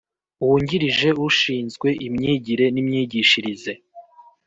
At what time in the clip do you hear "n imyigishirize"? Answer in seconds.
2.73-3.73